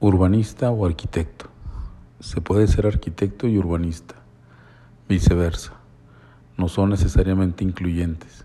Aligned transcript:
Urbanista 0.00 0.70
o 0.70 0.84
arquitecto. 0.84 1.46
Se 2.18 2.40
puede 2.40 2.66
ser 2.66 2.86
arquitecto 2.86 3.46
y 3.46 3.56
urbanista. 3.56 4.16
Viceversa. 5.08 5.72
No 6.58 6.68
son 6.68 6.90
necesariamente 6.90 7.62
incluyentes. 7.62 8.44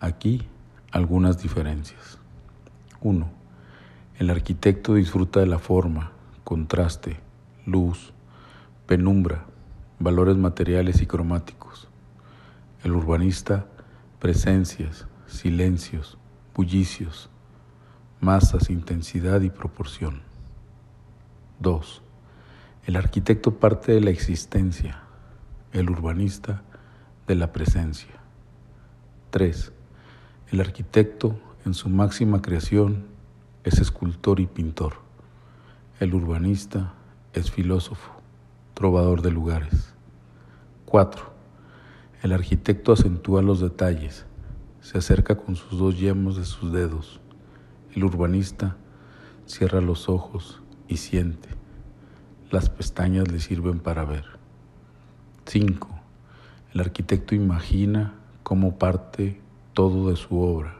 Aquí 0.00 0.48
algunas 0.90 1.40
diferencias. 1.40 2.18
1. 3.00 3.26
El 4.18 4.30
arquitecto 4.30 4.94
disfruta 4.94 5.40
de 5.40 5.46
la 5.46 5.60
forma, 5.60 6.10
contraste, 6.42 7.20
luz, 7.66 8.12
penumbra, 8.86 9.46
valores 10.00 10.36
materiales 10.36 11.00
y 11.00 11.06
cromáticos. 11.06 11.88
El 12.82 12.92
urbanista, 12.92 13.66
presencias, 14.18 15.06
silencios, 15.26 16.18
bullicios, 16.54 17.30
masas, 18.20 18.70
intensidad 18.70 19.40
y 19.40 19.50
proporción. 19.50 20.33
2. 21.64 22.02
El 22.84 22.96
arquitecto 22.96 23.58
parte 23.58 23.92
de 23.92 24.02
la 24.02 24.10
existencia, 24.10 25.00
el 25.72 25.88
urbanista 25.88 26.62
de 27.26 27.34
la 27.36 27.52
presencia. 27.52 28.20
3. 29.30 29.72
El 30.52 30.60
arquitecto, 30.60 31.40
en 31.64 31.72
su 31.72 31.88
máxima 31.88 32.42
creación, 32.42 33.06
es 33.64 33.78
escultor 33.78 34.40
y 34.40 34.46
pintor. 34.46 34.96
El 36.00 36.14
urbanista 36.14 36.92
es 37.32 37.50
filósofo, 37.50 38.12
trovador 38.74 39.22
de 39.22 39.30
lugares. 39.30 39.94
4. 40.84 41.32
El 42.22 42.32
arquitecto 42.32 42.92
acentúa 42.92 43.40
los 43.40 43.60
detalles, 43.60 44.26
se 44.82 44.98
acerca 44.98 45.38
con 45.38 45.56
sus 45.56 45.78
dos 45.78 45.98
yemos 45.98 46.36
de 46.36 46.44
sus 46.44 46.70
dedos. 46.72 47.20
El 47.94 48.04
urbanista 48.04 48.76
cierra 49.46 49.80
los 49.80 50.10
ojos 50.10 50.60
y 50.88 50.96
siente. 50.98 51.48
Las 52.50 52.68
pestañas 52.68 53.30
le 53.30 53.40
sirven 53.40 53.80
para 53.80 54.04
ver. 54.04 54.24
5. 55.46 55.88
El 56.72 56.80
arquitecto 56.80 57.34
imagina 57.34 58.14
cómo 58.42 58.78
parte 58.78 59.40
todo 59.72 60.10
de 60.10 60.16
su 60.16 60.38
obra. 60.38 60.76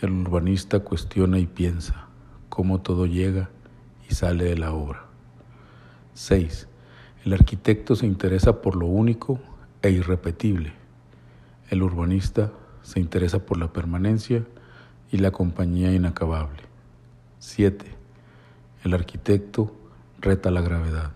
El 0.00 0.12
urbanista 0.12 0.80
cuestiona 0.80 1.38
y 1.38 1.46
piensa 1.46 2.08
cómo 2.48 2.80
todo 2.80 3.06
llega 3.06 3.50
y 4.08 4.14
sale 4.14 4.44
de 4.44 4.56
la 4.56 4.72
obra. 4.72 5.06
6. 6.14 6.68
El 7.24 7.32
arquitecto 7.32 7.96
se 7.96 8.06
interesa 8.06 8.62
por 8.62 8.76
lo 8.76 8.86
único 8.86 9.40
e 9.82 9.90
irrepetible. 9.90 10.72
El 11.70 11.82
urbanista 11.82 12.52
se 12.82 13.00
interesa 13.00 13.40
por 13.40 13.58
la 13.58 13.72
permanencia 13.72 14.44
y 15.10 15.18
la 15.18 15.32
compañía 15.32 15.92
inacabable. 15.92 16.62
7. 17.38 17.86
El 18.86 18.94
arquitecto 18.94 19.74
reta 20.20 20.52
la 20.52 20.60
gravedad. 20.60 21.10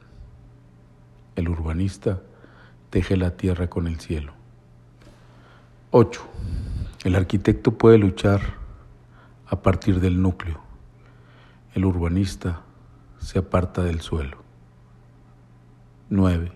El 1.37 1.49
urbanista 1.49 2.21
teje 2.91 3.17
la 3.17 3.37
tierra 3.37 3.71
con 3.71 3.87
el 3.87 4.01
cielo. 4.01 4.33
8. 5.93 6.21
El 7.05 7.15
arquitecto 7.15 7.79
puede 7.79 7.97
luchar 7.97 8.41
a 9.47 9.63
partir 9.63 10.01
del 10.01 10.21
núcleo. 10.21 10.61
El 11.73 11.85
urbanista 11.85 12.63
se 13.21 13.39
aparta 13.39 13.85
del 13.85 14.01
suelo. 14.01 14.39
9. 16.09 16.51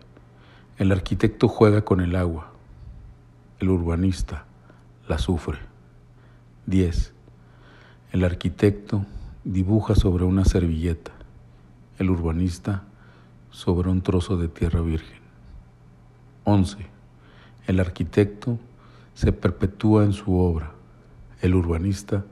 El 0.79 0.91
arquitecto 0.91 1.47
juega 1.47 1.83
con 1.83 2.01
el 2.01 2.17
agua. 2.17 2.51
El 3.61 3.69
urbanista 3.69 4.47
la 5.07 5.19
sufre. 5.19 5.61
10. 6.67 7.12
El 8.11 8.25
arquitecto 8.25 9.07
dibuja 9.45 9.95
sobre 9.95 10.25
una 10.25 10.45
servilleta, 10.45 11.12
el 11.98 12.11
urbanista 12.11 12.84
sobre 13.51 13.91
un 13.91 14.03
trozo 14.03 14.36
de 14.36 14.48
tierra 14.48 14.81
virgen. 14.81 15.20
11. 16.45 16.86
El 17.67 17.80
arquitecto 17.80 18.58
se 19.14 19.33
perpetúa 19.33 20.05
en 20.05 20.13
su 20.13 20.36
obra, 20.39 20.73
el 21.41 21.55
urbanista 21.55 22.24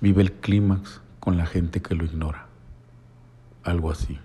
vive 0.00 0.22
el 0.22 0.32
clímax 0.32 1.00
con 1.20 1.36
la 1.36 1.46
gente 1.46 1.80
que 1.80 1.94
lo 1.94 2.04
ignora. 2.04 2.46
Algo 3.64 3.90
así. 3.90 4.18